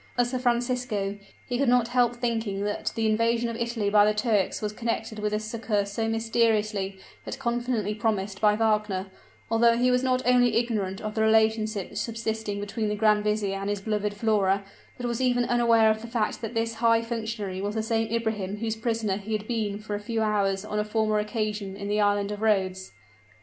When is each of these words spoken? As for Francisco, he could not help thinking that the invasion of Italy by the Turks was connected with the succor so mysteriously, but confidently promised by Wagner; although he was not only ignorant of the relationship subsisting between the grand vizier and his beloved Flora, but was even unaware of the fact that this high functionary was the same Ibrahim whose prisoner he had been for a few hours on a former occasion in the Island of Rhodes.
As 0.17 0.31
for 0.31 0.39
Francisco, 0.39 1.19
he 1.45 1.59
could 1.59 1.69
not 1.69 1.89
help 1.89 2.15
thinking 2.15 2.63
that 2.63 2.91
the 2.95 3.05
invasion 3.05 3.49
of 3.49 3.55
Italy 3.55 3.87
by 3.91 4.03
the 4.03 4.15
Turks 4.15 4.59
was 4.59 4.73
connected 4.73 5.19
with 5.19 5.31
the 5.31 5.39
succor 5.39 5.85
so 5.85 6.07
mysteriously, 6.07 6.97
but 7.23 7.37
confidently 7.37 7.93
promised 7.93 8.41
by 8.41 8.55
Wagner; 8.55 9.11
although 9.51 9.77
he 9.77 9.91
was 9.91 10.01
not 10.01 10.25
only 10.25 10.55
ignorant 10.55 11.01
of 11.01 11.13
the 11.13 11.21
relationship 11.21 11.95
subsisting 11.95 12.59
between 12.59 12.89
the 12.89 12.95
grand 12.95 13.23
vizier 13.23 13.59
and 13.59 13.69
his 13.69 13.81
beloved 13.81 14.15
Flora, 14.15 14.63
but 14.97 15.05
was 15.05 15.21
even 15.21 15.45
unaware 15.45 15.91
of 15.91 16.01
the 16.01 16.07
fact 16.07 16.41
that 16.41 16.55
this 16.55 16.73
high 16.81 17.03
functionary 17.03 17.61
was 17.61 17.75
the 17.75 17.83
same 17.83 18.07
Ibrahim 18.11 18.57
whose 18.57 18.75
prisoner 18.75 19.17
he 19.17 19.33
had 19.33 19.47
been 19.47 19.77
for 19.77 19.93
a 19.93 19.99
few 19.99 20.23
hours 20.23 20.65
on 20.65 20.79
a 20.79 20.83
former 20.83 21.19
occasion 21.19 21.77
in 21.77 21.87
the 21.87 22.01
Island 22.01 22.31
of 22.31 22.41
Rhodes. 22.41 22.91